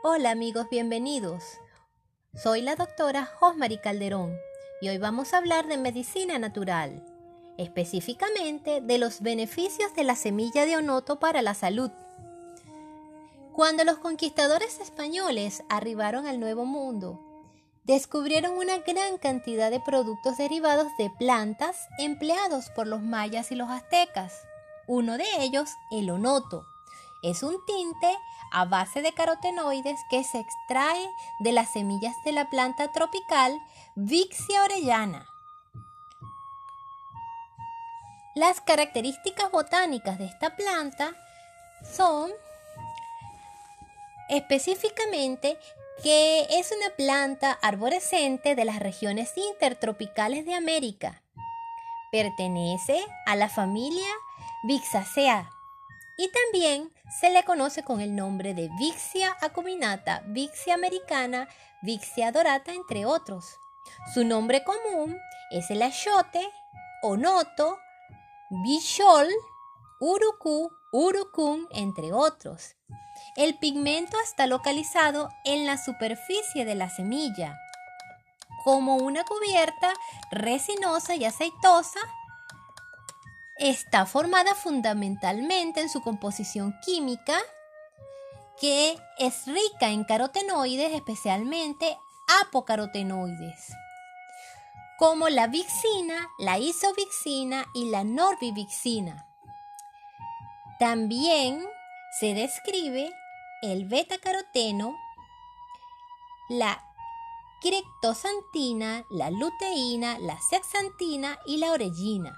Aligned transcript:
Hola 0.00 0.30
amigos, 0.30 0.68
bienvenidos. 0.70 1.42
Soy 2.32 2.62
la 2.62 2.76
doctora 2.76 3.26
Josmary 3.26 3.78
Calderón 3.78 4.38
y 4.80 4.90
hoy 4.90 4.98
vamos 4.98 5.34
a 5.34 5.38
hablar 5.38 5.66
de 5.66 5.76
medicina 5.76 6.38
natural, 6.38 7.04
específicamente 7.56 8.80
de 8.80 8.98
los 8.98 9.22
beneficios 9.22 9.92
de 9.96 10.04
la 10.04 10.14
semilla 10.14 10.66
de 10.66 10.76
onoto 10.76 11.18
para 11.18 11.42
la 11.42 11.52
salud. 11.52 11.90
Cuando 13.52 13.82
los 13.82 13.98
conquistadores 13.98 14.78
españoles 14.78 15.64
arribaron 15.68 16.28
al 16.28 16.38
Nuevo 16.38 16.64
Mundo, 16.64 17.18
descubrieron 17.82 18.52
una 18.52 18.78
gran 18.78 19.18
cantidad 19.18 19.68
de 19.68 19.80
productos 19.80 20.38
derivados 20.38 20.86
de 20.96 21.10
plantas 21.18 21.88
empleados 21.98 22.70
por 22.70 22.86
los 22.86 23.02
mayas 23.02 23.50
y 23.50 23.56
los 23.56 23.68
aztecas. 23.68 24.46
Uno 24.86 25.18
de 25.18 25.26
ellos, 25.40 25.70
el 25.90 26.08
onoto. 26.08 26.64
Es 27.22 27.42
un 27.42 27.64
tinte 27.66 28.16
a 28.52 28.64
base 28.64 29.02
de 29.02 29.12
carotenoides 29.12 30.00
que 30.08 30.22
se 30.22 30.38
extrae 30.38 31.10
de 31.40 31.52
las 31.52 31.72
semillas 31.72 32.14
de 32.24 32.32
la 32.32 32.48
planta 32.48 32.92
tropical 32.92 33.60
Vixia 33.96 34.62
orellana. 34.64 35.26
Las 38.34 38.60
características 38.60 39.50
botánicas 39.50 40.18
de 40.18 40.26
esta 40.26 40.54
planta 40.54 41.12
son 41.92 42.30
específicamente 44.28 45.58
que 46.04 46.46
es 46.50 46.70
una 46.70 46.94
planta 46.96 47.58
arborescente 47.62 48.54
de 48.54 48.64
las 48.64 48.78
regiones 48.78 49.32
intertropicales 49.36 50.46
de 50.46 50.54
América. 50.54 51.20
Pertenece 52.12 53.04
a 53.26 53.34
la 53.34 53.48
familia 53.48 54.06
Vixacea 54.62 55.50
y 56.18 56.28
también 56.32 56.92
se 57.20 57.30
le 57.30 57.44
conoce 57.44 57.84
con 57.84 58.00
el 58.00 58.14
nombre 58.14 58.52
de 58.52 58.68
Vixia 58.76 59.36
acuminata, 59.40 60.22
Vixia 60.26 60.74
americana, 60.74 61.48
Vixia 61.80 62.32
dorata, 62.32 62.72
entre 62.72 63.06
otros. 63.06 63.56
Su 64.12 64.24
nombre 64.24 64.64
común 64.64 65.16
es 65.50 65.70
el 65.70 65.80
achote, 65.80 66.46
onoto, 67.02 67.78
bichol, 68.50 69.28
urucú, 70.00 70.70
urucún, 70.92 71.68
entre 71.70 72.12
otros. 72.12 72.74
El 73.36 73.56
pigmento 73.56 74.16
está 74.20 74.48
localizado 74.48 75.28
en 75.44 75.66
la 75.66 75.78
superficie 75.78 76.64
de 76.64 76.74
la 76.74 76.90
semilla, 76.90 77.56
como 78.64 78.96
una 78.96 79.24
cubierta 79.24 79.94
resinosa 80.32 81.14
y 81.14 81.24
aceitosa 81.24 82.00
está 83.58 84.06
formada 84.06 84.54
fundamentalmente 84.54 85.80
en 85.80 85.88
su 85.88 86.02
composición 86.02 86.78
química, 86.80 87.38
que 88.60 88.98
es 89.18 89.46
rica 89.46 89.90
en 89.90 90.04
carotenoides, 90.04 90.92
especialmente 90.92 91.96
apocarotenoides, 92.42 93.72
como 94.98 95.28
la 95.28 95.46
vixina, 95.46 96.28
la 96.38 96.58
isovixina 96.58 97.66
y 97.74 97.90
la 97.90 98.04
norbivixina. 98.04 99.26
También 100.78 101.64
se 102.20 102.34
describe 102.34 103.12
el 103.62 103.86
beta-caroteno, 103.86 104.94
la 106.48 106.84
criptosantina, 107.60 109.04
la 109.10 109.30
luteína, 109.30 110.18
la 110.20 110.38
sexantina 110.40 111.38
y 111.46 111.56
la 111.58 111.72
orellina. 111.72 112.36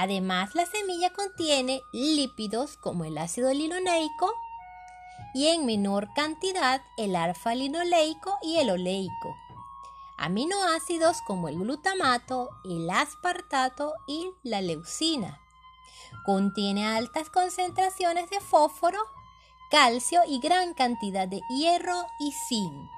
Además, 0.00 0.54
la 0.54 0.64
semilla 0.64 1.12
contiene 1.12 1.82
lípidos 1.92 2.76
como 2.76 3.04
el 3.04 3.18
ácido 3.18 3.52
linoleico 3.52 4.32
y 5.34 5.48
en 5.48 5.66
menor 5.66 6.14
cantidad 6.14 6.80
el 6.96 7.16
alfa-linoleico 7.16 8.38
y 8.40 8.58
el 8.58 8.70
oleico. 8.70 9.36
Aminoácidos 10.16 11.20
como 11.22 11.48
el 11.48 11.58
glutamato, 11.58 12.48
el 12.64 12.88
aspartato 12.88 13.92
y 14.06 14.30
la 14.44 14.60
leucina. 14.60 15.40
Contiene 16.24 16.86
altas 16.86 17.28
concentraciones 17.28 18.30
de 18.30 18.38
fósforo, 18.38 19.00
calcio 19.68 20.20
y 20.28 20.38
gran 20.38 20.74
cantidad 20.74 21.26
de 21.26 21.40
hierro 21.48 22.06
y 22.20 22.32
zinc. 22.48 22.88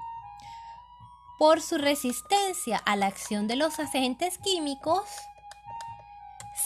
Por 1.39 1.63
su 1.63 1.79
resistencia 1.79 2.77
a 2.77 2.95
la 2.95 3.07
acción 3.07 3.47
de 3.47 3.55
los 3.55 3.79
agentes 3.79 4.37
químicos, 4.37 5.09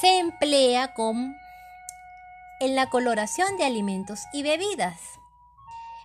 se 0.05 0.19
emplea 0.19 0.93
con, 0.93 1.35
en 2.59 2.75
la 2.75 2.91
coloración 2.91 3.57
de 3.57 3.63
alimentos 3.63 4.25
y 4.33 4.43
bebidas. 4.43 4.99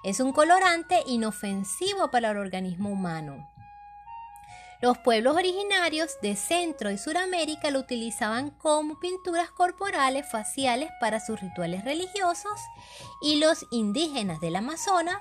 Es 0.05 0.21
un 0.21 0.33
colorante 0.33 1.03
inofensivo 1.06 2.11
para 2.11 2.31
el 2.31 2.38
organismo 2.38 2.88
humano. 2.88 3.47
Los 4.81 4.97
pueblos 4.97 5.37
originarios 5.37 6.19
de 6.22 6.34
Centro 6.34 6.91
y 6.91 6.97
Suramérica 6.97 7.71
lo 7.71 7.81
utilizaban 7.81 8.49
como 8.49 8.99
pinturas 9.00 9.50
corporales 9.50 10.27
faciales 10.27 10.88
para 10.99 11.21
sus 11.21 11.38
rituales 11.38 11.84
religiosos 11.84 12.59
y 13.21 13.37
los 13.37 13.67
indígenas 13.71 14.41
del 14.41 14.56
Amazonas 14.56 15.19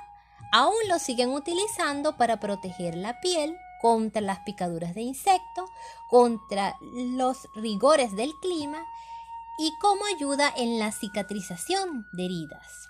aún 0.53 0.87
lo 0.87 0.99
siguen 0.99 1.31
utilizando 1.31 2.15
para 2.15 2.39
proteger 2.39 2.95
la 2.95 3.19
piel 3.19 3.57
contra 3.79 4.21
las 4.21 4.39
picaduras 4.39 4.93
de 4.93 5.01
insectos, 5.01 5.69
contra 6.09 6.75
los 6.81 7.47
rigores 7.55 8.15
del 8.15 8.33
clima 8.41 8.85
y 9.57 9.73
como 9.79 10.05
ayuda 10.05 10.53
en 10.55 10.79
la 10.79 10.91
cicatrización 10.91 12.07
de 12.13 12.25
heridas. 12.25 12.89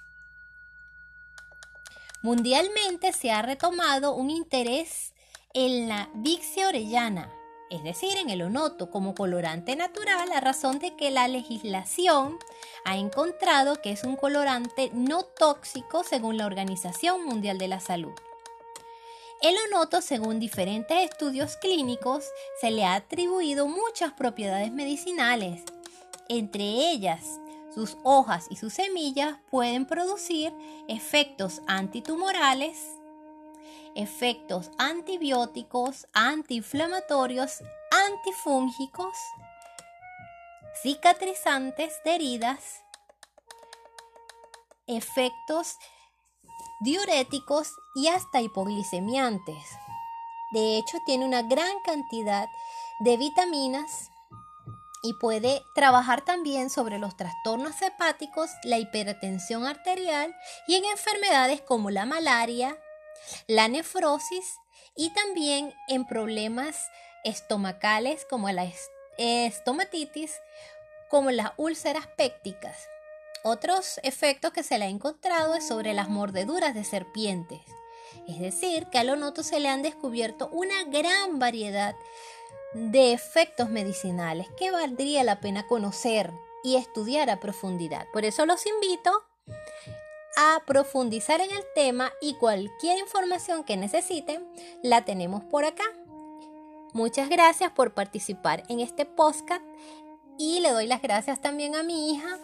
Mundialmente 2.22 3.14
se 3.14 3.32
ha 3.32 3.42
retomado 3.42 4.14
un 4.14 4.30
interés 4.30 5.14
en 5.54 5.88
la 5.88 6.10
Vixia 6.14 6.68
orellana, 6.68 7.32
es 7.70 7.82
decir, 7.84 8.18
en 8.18 8.30
el 8.30 8.42
onoto 8.42 8.90
como 8.90 9.16
colorante 9.16 9.76
natural 9.76 10.32
a 10.32 10.40
razón 10.40 10.80
de 10.80 10.96
que 10.96 11.12
la 11.12 11.28
legislación 11.28 12.38
ha 12.84 12.98
encontrado 12.98 13.82
que 13.82 13.92
es 13.92 14.04
un 14.04 14.16
colorante 14.16 14.92
no 14.94 15.24
tóxico 15.24 16.04
según 16.04 16.38
la 16.38 16.46
Organización 16.46 17.26
Mundial 17.26 17.58
de 17.58 17.68
la 17.68 17.80
Salud. 17.80 18.14
El 19.42 19.56
onoto, 19.68 20.02
según 20.02 20.42
diferentes 20.42 20.98
estudios 21.10 21.56
clínicos, 21.56 22.26
se 22.60 22.72
le 22.72 22.84
ha 22.84 22.96
atribuido 22.96 23.68
muchas 23.68 24.12
propiedades 24.12 24.70
medicinales. 24.74 25.64
Entre 26.28 26.64
ellas, 26.64 27.40
sus 27.74 27.98
hojas 28.04 28.48
y 28.50 28.58
sus 28.58 28.74
semillas 28.74 29.38
pueden 29.50 29.86
producir 29.86 30.54
efectos 30.90 31.62
antitumorales, 31.68 32.78
efectos 33.96 34.72
antibióticos, 34.78 36.08
antiinflamatorios, 36.12 37.64
antifúngicos, 38.08 39.16
cicatrizantes 40.84 41.94
de 42.04 42.16
heridas, 42.16 42.84
efectos 44.86 45.78
diuréticos 46.79 47.73
y 47.94 48.07
hasta 48.07 48.41
hipoglicemiantes. 48.41 49.63
De 50.51 50.78
hecho, 50.78 50.97
tiene 51.06 51.25
una 51.25 51.44
gran 51.44 51.79
cantidad 51.85 52.47
de 53.00 53.17
vitaminas 53.17 54.09
y 55.01 55.13
puede 55.13 55.63
trabajar 55.75 56.25
también 56.25 56.69
sobre 56.69 57.00
los 57.00 57.16
trastornos 57.16 57.81
hepáticos, 57.81 58.50
la 58.63 58.78
hipertensión 58.78 59.66
arterial 59.66 60.35
y 60.67 60.75
en 60.75 60.85
enfermedades 60.85 61.62
como 61.62 61.90
la 61.90 62.06
malaria, 62.06 62.78
la 63.47 63.67
nefrosis 63.67 64.57
y 64.96 65.11
también 65.11 65.73
en 65.87 66.05
problemas 66.05 66.90
estomacales 67.23 68.25
como 68.29 68.49
la 68.49 68.70
estomatitis, 69.17 70.34
como 71.09 71.32
las 71.32 71.52
úlceras 71.58 72.08
pépticas. 72.08 72.78
Otros 73.44 74.00
efectos 74.03 74.52
que 74.52 74.64
se 74.64 74.78
le 74.78 74.86
ha 74.86 74.90
encontrado 74.90 75.56
es 75.56 75.68
sobre 75.68 75.94
las 75.94 76.09
mordeduras 76.09 76.74
de 76.74 76.84
serpientes. 76.84 77.62
Es 78.28 78.40
decir, 78.40 78.88
que 78.88 79.00
al 79.00 79.09
onoto 79.09 79.44
se 79.44 79.59
le 79.59 79.70
han 79.70 79.82
descubierto 79.82 80.50
una 80.52 80.84
gran 80.86 81.40
variedad 81.40 81.96
de 82.74 83.14
efectos 83.14 83.70
medicinales 83.70 84.47
que 84.58 84.72
valdría 84.72 85.24
la 85.24 85.40
pena 85.40 85.68
conocer 85.68 86.32
y 86.64 86.76
estudiar 86.76 87.30
a 87.30 87.40
profundidad. 87.40 88.06
Por 88.12 88.26
eso 88.26 88.46
los 88.46 88.66
invito 88.66 89.12
a 90.38 90.62
profundizar 90.66 91.42
en 91.42 91.52
el 91.52 91.64
tema 91.74 92.12
y 92.22 92.35
cualquier 92.35 93.00
información 93.00 93.64
que 93.64 93.78
necesiten 93.78 94.47
la 94.84 95.06
tenemos 95.06 95.44
por 95.46 95.66
acá. 95.66 95.85
Muchas 96.94 97.30
gracias 97.30 97.72
por 97.72 97.94
participar 97.94 98.64
en 98.68 98.80
este 98.80 99.06
podcast 99.06 99.64
y 100.38 100.59
le 100.59 100.72
doy 100.72 100.88
las 100.88 101.02
gracias 101.02 101.42
también 101.42 101.76
a 101.76 101.84
mi 101.84 102.12
hija 102.14 102.40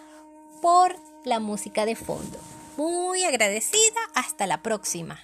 por 0.61 0.95
la 1.23 1.39
música 1.39 1.85
de 1.85 1.95
fondo. 1.95 2.37
Muy 2.77 3.23
agradecida, 3.23 3.99
hasta 4.13 4.47
la 4.47 4.61
próxima. 4.61 5.19